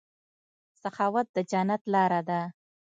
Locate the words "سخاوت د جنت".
0.81-1.81